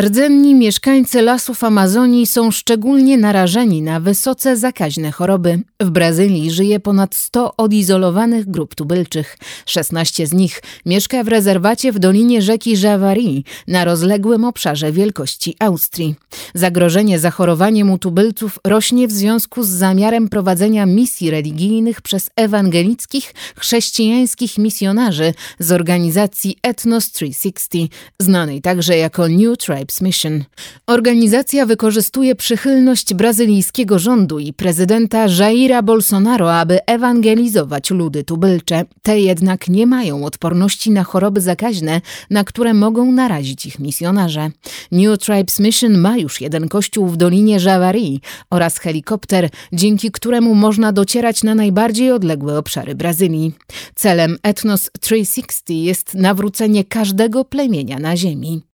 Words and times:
Rdzenni 0.00 0.54
mieszkańcy 0.54 1.22
lasów 1.22 1.64
Amazonii 1.64 2.26
są 2.26 2.50
szczególnie 2.50 3.18
narażeni 3.18 3.82
na 3.82 4.00
wysoce 4.00 4.56
zakaźne 4.56 5.10
choroby. 5.10 5.60
W 5.80 5.90
Brazylii 5.90 6.50
żyje 6.50 6.80
ponad 6.80 7.14
100 7.14 7.56
odizolowanych 7.56 8.50
grup 8.50 8.74
tubylczych. 8.74 9.38
16 9.66 10.26
z 10.26 10.32
nich 10.32 10.62
mieszka 10.86 11.24
w 11.24 11.28
rezerwacie 11.28 11.92
w 11.92 11.98
dolinie 11.98 12.42
rzeki 12.42 12.80
Javari, 12.80 13.44
na 13.68 13.84
rozległym 13.84 14.44
obszarze 14.44 14.92
wielkości 14.92 15.56
Austrii. 15.58 16.14
Zagrożenie 16.54 17.18
zachorowaniem 17.18 17.90
u 17.90 17.98
tubylców 17.98 18.58
rośnie 18.64 19.08
w 19.08 19.12
związku 19.12 19.62
z 19.62 19.68
zamiarem 19.68 20.28
prowadzenia 20.28 20.86
misji 20.86 21.30
religijnych 21.30 22.02
przez 22.02 22.30
ewangelickich, 22.36 23.34
chrześcijańskich 23.56 24.58
misjonarzy 24.58 25.34
z 25.58 25.72
organizacji 25.72 26.56
Ethnos 26.62 27.12
360, 27.12 27.92
znanej 28.20 28.60
także 28.60 28.96
jako 28.96 29.28
New 29.28 29.58
Mission. 30.00 30.44
Organizacja 30.86 31.66
wykorzystuje 31.66 32.34
przychylność 32.34 33.14
brazylijskiego 33.14 33.98
rządu 33.98 34.38
i 34.38 34.52
prezydenta 34.52 35.26
Jaira 35.38 35.82
Bolsonaro, 35.82 36.54
aby 36.54 36.86
ewangelizować 36.86 37.90
ludy 37.90 38.24
tubylcze. 38.24 38.84
Te 39.02 39.20
jednak 39.20 39.68
nie 39.68 39.86
mają 39.86 40.24
odporności 40.24 40.90
na 40.90 41.04
choroby 41.04 41.40
zakaźne, 41.40 42.00
na 42.30 42.44
które 42.44 42.74
mogą 42.74 43.12
narazić 43.12 43.66
ich 43.66 43.78
misjonarze. 43.78 44.50
New 44.92 45.18
Tribes 45.18 45.60
Mission 45.60 45.98
ma 45.98 46.16
już 46.16 46.40
jeden 46.40 46.68
kościół 46.68 47.06
w 47.06 47.16
Dolinie 47.16 47.56
Javari 47.64 48.20
oraz 48.50 48.78
helikopter, 48.78 49.50
dzięki 49.72 50.10
któremu 50.10 50.54
można 50.54 50.92
docierać 50.92 51.42
na 51.42 51.54
najbardziej 51.54 52.12
odległe 52.12 52.58
obszary 52.58 52.94
Brazylii. 52.94 53.54
Celem 53.94 54.38
Ethnos 54.42 54.90
360 55.00 55.70
jest 55.70 56.14
nawrócenie 56.14 56.84
każdego 56.84 57.44
plemienia 57.44 57.98
na 57.98 58.16
ziemi. 58.16 58.69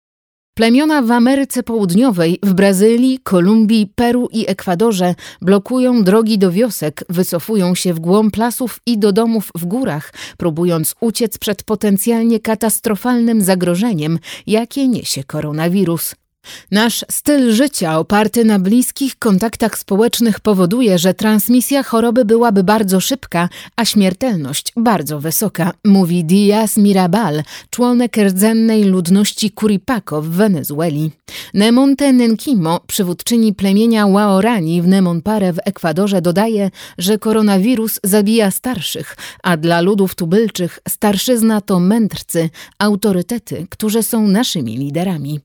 Plemiona 0.61 1.01
w 1.01 1.11
Ameryce 1.11 1.63
Południowej, 1.63 2.39
w 2.43 2.53
Brazylii, 2.53 3.19
Kolumbii, 3.23 3.87
Peru 3.95 4.27
i 4.31 4.49
Ekwadorze 4.49 5.15
blokują 5.41 6.03
drogi 6.03 6.37
do 6.37 6.51
wiosek, 6.51 7.03
wycofują 7.09 7.75
się 7.75 7.93
w 7.93 7.99
głąb 7.99 8.37
lasów 8.37 8.79
i 8.85 8.97
do 8.97 9.11
domów 9.11 9.49
w 9.57 9.65
górach, 9.65 10.13
próbując 10.37 10.95
uciec 10.99 11.37
przed 11.37 11.63
potencjalnie 11.63 12.39
katastrofalnym 12.39 13.41
zagrożeniem, 13.41 14.19
jakie 14.47 14.87
niesie 14.87 15.23
koronawirus. 15.23 16.15
Nasz 16.71 17.05
styl 17.11 17.53
życia 17.53 17.99
oparty 17.99 18.45
na 18.45 18.59
bliskich 18.59 19.19
kontaktach 19.19 19.77
społecznych 19.77 20.39
powoduje, 20.39 20.97
że 20.97 21.13
transmisja 21.13 21.83
choroby 21.83 22.25
byłaby 22.25 22.63
bardzo 22.63 22.99
szybka, 22.99 23.49
a 23.75 23.85
śmiertelność 23.85 24.73
bardzo 24.77 25.19
wysoka, 25.19 25.73
mówi 25.85 26.25
Diaz 26.25 26.77
Mirabal, 26.77 27.43
członek 27.69 28.17
rdzennej 28.17 28.83
ludności 28.83 29.51
Curipaco 29.59 30.21
w 30.21 30.27
Wenezueli. 30.27 31.11
Nemonte 31.53 32.13
Nenkimo, 32.13 32.79
przywódczyni 32.87 33.53
plemienia 33.53 34.07
Waorani 34.07 34.81
w 34.81 34.87
Nemonpare 34.87 35.53
w 35.53 35.59
Ekwadorze 35.65 36.21
dodaje, 36.21 36.71
że 36.97 37.17
koronawirus 37.17 37.99
zabija 38.03 38.51
starszych, 38.51 39.17
a 39.43 39.57
dla 39.57 39.81
ludów 39.81 40.15
tubylczych 40.15 40.79
starszyzna 40.89 41.61
to 41.61 41.79
mędrcy, 41.79 42.49
autorytety, 42.79 43.67
którzy 43.69 44.03
są 44.03 44.27
naszymi 44.27 44.77
liderami. 44.77 45.39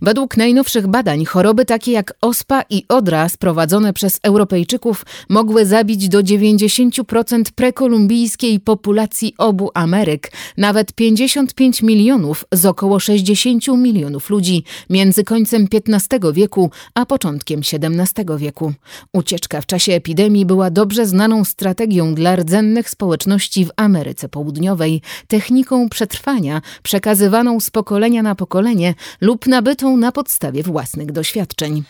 Według 0.00 0.36
najnowszych 0.36 0.86
badań 0.86 1.24
choroby 1.24 1.64
takie 1.64 1.92
jak 1.92 2.14
ospa 2.20 2.62
i 2.70 2.84
odra 2.88 3.28
sprowadzone 3.28 3.92
przez 3.92 4.20
Europejczyków 4.22 5.04
mogły 5.28 5.66
zabić 5.66 6.08
do 6.08 6.22
90% 6.22 7.42
prekolumbijskiej 7.54 8.60
populacji 8.60 9.34
obu 9.38 9.70
Ameryk, 9.74 10.32
nawet 10.56 10.92
55 10.92 11.82
milionów 11.82 12.44
z 12.52 12.66
około 12.66 13.00
60 13.00 13.68
milionów 13.68 14.30
ludzi 14.30 14.64
między 14.90 15.24
końcem 15.24 15.66
XV 15.74 16.32
wieku 16.32 16.70
a 16.94 17.06
początkiem 17.06 17.60
XVII 17.60 18.24
wieku. 18.36 18.72
Ucieczka 19.12 19.60
w 19.60 19.66
czasie 19.66 19.92
epidemii 19.92 20.46
była 20.46 20.70
dobrze 20.70 21.06
znaną 21.06 21.44
strategią 21.44 22.14
dla 22.14 22.36
rdzennych 22.36 22.90
społeczności 22.90 23.64
w 23.64 23.70
Ameryce 23.76 24.28
Południowej, 24.28 25.02
techniką 25.28 25.88
przetrwania 25.88 26.62
przekazywaną 26.82 27.60
z 27.60 27.70
pokolenia 27.70 28.22
na 28.22 28.34
pokolenie 28.34 28.94
lub 29.20 29.46
nabytą 29.46 29.85
na 29.90 30.12
podstawie 30.12 30.62
własnych 30.62 31.12
doświadczeń. 31.12 31.82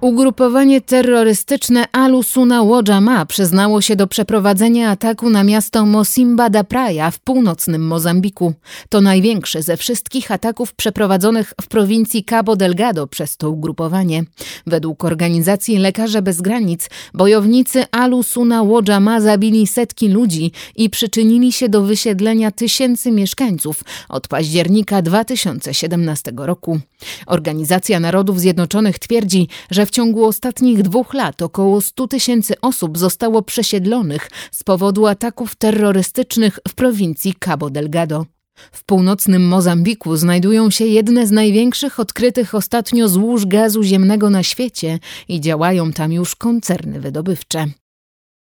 Ugrupowanie 0.00 0.80
terrorystyczne 0.80 1.84
Alusuna 1.92 2.64
Wojama 2.64 3.26
przyznało 3.26 3.80
się 3.80 3.96
do 3.96 4.06
przeprowadzenia 4.06 4.90
ataku 4.90 5.30
na 5.30 5.44
miasto 5.44 5.86
Mosimba 5.86 6.50
da 6.50 6.64
Praia 6.64 7.10
w 7.10 7.18
północnym 7.18 7.86
Mozambiku. 7.86 8.54
To 8.88 9.00
największy 9.00 9.62
ze 9.62 9.76
wszystkich 9.76 10.30
ataków 10.30 10.74
przeprowadzonych 10.74 11.54
w 11.62 11.66
prowincji 11.66 12.24
Cabo 12.24 12.56
Delgado 12.56 13.06
przez 13.06 13.36
to 13.36 13.50
ugrupowanie. 13.50 14.24
Według 14.66 15.04
organizacji 15.04 15.78
Lekarze 15.78 16.22
Bez 16.22 16.40
Granic 16.40 16.90
bojownicy 17.14 17.84
Alusuna 17.90 18.64
Wojama 18.64 19.20
zabili 19.20 19.66
setki 19.66 20.08
ludzi 20.08 20.52
i 20.76 20.90
przyczynili 20.90 21.52
się 21.52 21.68
do 21.68 21.82
wysiedlenia 21.82 22.50
tysięcy 22.50 23.10
mieszkańców 23.12 23.84
od 24.08 24.28
października 24.28 25.02
2017 25.02 26.32
roku. 26.36 26.80
Organizacja 27.26 28.00
Narodów 28.00 28.40
Zjednoczonych 28.40 28.98
twierdzi, 28.98 29.48
że 29.70 29.86
w 29.90 29.92
ciągu 29.92 30.24
ostatnich 30.24 30.82
dwóch 30.82 31.14
lat 31.14 31.42
około 31.42 31.80
100 31.80 32.08
tysięcy 32.08 32.60
osób 32.60 32.98
zostało 32.98 33.42
przesiedlonych 33.42 34.30
z 34.52 34.64
powodu 34.64 35.06
ataków 35.06 35.56
terrorystycznych 35.56 36.58
w 36.68 36.74
prowincji 36.74 37.34
Cabo 37.44 37.70
Delgado. 37.70 38.26
W 38.72 38.84
północnym 38.84 39.48
Mozambiku 39.48 40.16
znajdują 40.16 40.70
się 40.70 40.84
jedne 40.84 41.26
z 41.26 41.30
największych 41.30 42.00
odkrytych 42.00 42.54
ostatnio 42.54 43.08
złóż 43.08 43.46
gazu 43.46 43.82
ziemnego 43.82 44.30
na 44.30 44.42
świecie 44.42 44.98
i 45.28 45.40
działają 45.40 45.92
tam 45.92 46.12
już 46.12 46.36
koncerny 46.36 47.00
wydobywcze. 47.00 47.66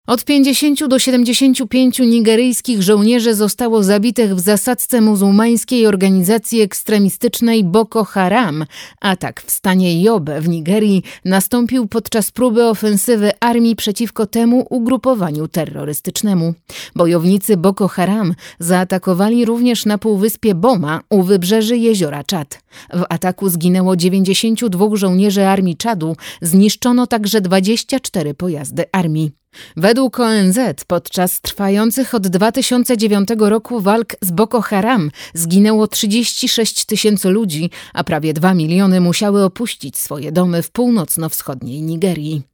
Od 0.08 0.24
50 0.24 0.88
do 0.88 1.00
75 1.00 2.00
nigeryjskich 2.00 2.82
żołnierzy 2.82 3.36
zostało 3.36 3.84
zabitych 3.84 4.36
w 4.36 4.40
zasadzce 4.40 5.02
muzułmańskiej 5.02 5.88
organizacji 5.88 6.62
ekstremistycznej 6.62 7.64
Boko 7.64 8.04
Haram. 8.04 8.66
Atak 9.02 9.42
w 9.42 9.52
stanie 9.52 10.04
Jobe 10.04 10.42
w 10.42 10.50
Nigerii 10.50 11.04
nastąpił 11.26 11.88
podczas 11.88 12.32
próby 12.32 12.66
ofensywy 12.66 13.32
armii 13.40 13.76
przeciwko 13.76 14.26
temu 14.26 14.66
ugrupowaniu 14.70 15.48
terrorystycznemu. 15.48 16.54
Bojownicy 16.96 17.58
Boko 17.58 17.88
Haram 17.88 18.34
zaatakowali 18.60 19.46
również 19.46 19.86
na 19.86 19.98
półwyspie 19.98 20.56
Boma 20.56 21.02
u 21.10 21.24
wybrzeży 21.24 21.78
jeziora 21.78 22.24
Czad. 22.24 22.62
W 22.94 23.04
ataku 23.10 23.50
zginęło 23.50 23.96
92 23.96 24.86
żołnierzy 24.94 25.48
armii 25.48 25.78
Czadu, 25.78 26.16
zniszczono 26.42 27.08
także 27.08 27.42
24 27.42 28.34
pojazdy 28.34 28.86
armii. 28.92 29.41
Według 29.78 30.20
ONZ 30.20 30.60
podczas 30.88 31.42
trwających 31.42 32.14
od 32.16 32.28
2009 32.28 33.30
roku 33.38 33.82
walk 33.82 34.16
z 34.22 34.32
Boko 34.32 34.62
Haram 34.62 35.12
zginęło 35.34 35.88
36 35.88 36.86
tysięcy 36.86 37.30
ludzi, 37.30 37.70
a 37.94 38.04
prawie 38.04 38.34
2 38.34 38.54
miliony 38.54 39.02
musiały 39.02 39.44
opuścić 39.44 39.98
swoje 39.98 40.32
domy 40.32 40.64
w 40.64 40.72
północno-wschodniej 40.72 41.82
Nigerii. 41.82 42.51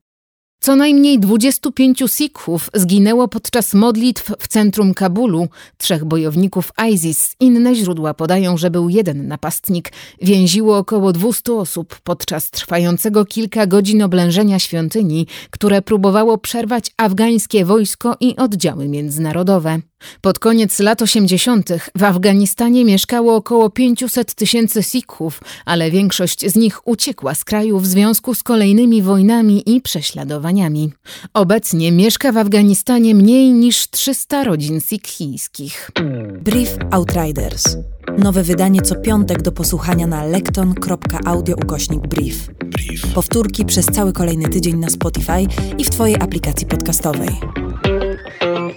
Co 0.60 0.76
najmniej 0.76 1.20
25 1.20 2.04
Sikhów 2.08 2.70
zginęło 2.74 3.28
podczas 3.28 3.74
modlitw 3.74 4.32
w 4.40 4.48
centrum 4.48 4.94
Kabulu. 4.94 5.48
Trzech 5.78 6.06
bojowników 6.06 6.72
ISIS, 6.92 7.36
inne 7.40 7.76
źródła 7.76 8.14
podają, 8.14 8.58
że 8.58 8.72
był 8.72 8.90
jeden 8.90 9.28
napastnik, 9.28 9.92
więziło 10.22 10.78
około 10.78 11.14
200 11.14 11.54
osób 11.54 12.00
podczas 12.04 12.52
trwającego 12.52 13.26
kilka 13.26 13.68
godzin 13.68 14.02
oblężenia 14.02 14.60
świątyni, 14.60 15.28
które 15.50 15.82
próbowało 15.82 16.38
przerwać 16.38 16.92
afgańskie 16.98 17.66
wojsko 17.66 18.16
i 18.20 18.36
oddziały 18.36 18.88
międzynarodowe. 18.88 19.80
Pod 20.22 20.40
koniec 20.40 20.80
lat 20.80 21.02
80. 21.02 21.70
w 21.96 22.04
Afganistanie 22.04 22.86
mieszkało 22.86 23.36
około 23.36 23.70
500 23.70 24.34
tysięcy 24.34 24.84
Sikhów, 24.84 25.42
ale 25.66 25.92
większość 25.92 26.52
z 26.52 26.56
nich 26.56 26.88
uciekła 26.88 27.36
z 27.36 27.44
kraju 27.44 27.80
w 27.80 27.88
związku 27.88 28.36
z 28.36 28.44
kolejnymi 28.44 29.02
wojnami 29.02 29.76
i 29.76 29.82
prześladowaniami. 29.82 30.92
Obecnie 31.34 31.92
mieszka 31.92 32.32
w 32.32 32.38
Afganistanie 32.38 33.16
mniej 33.16 33.54
niż 33.54 33.88
300 33.90 34.44
rodzin 34.44 34.82
sikhijskich. 34.82 35.92
Brief 36.42 36.78
Outriders. 36.92 37.78
Nowe 38.18 38.44
wydanie 38.44 38.82
co 38.82 38.96
piątek 38.96 39.42
do 39.42 39.52
posłuchania 39.52 40.08
na 40.08 40.24
lekton.audio 40.24 41.56
ukośnik 41.56 42.08
brief. 42.08 42.50
Powtórki 43.14 43.66
przez 43.66 43.86
cały 43.86 44.14
kolejny 44.14 44.50
tydzień 44.50 44.78
na 44.78 44.90
Spotify 44.90 45.48
i 45.78 45.84
w 45.84 45.90
Twojej 45.90 46.16
aplikacji 46.16 46.68
podcastowej. 46.68 47.30